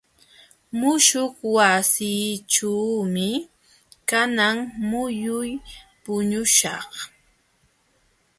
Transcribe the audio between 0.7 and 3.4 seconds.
Muśhuq wasiićhuumi